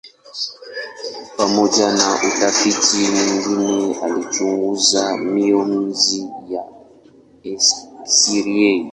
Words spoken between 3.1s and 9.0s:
mwingine alichunguza mionzi ya eksirei.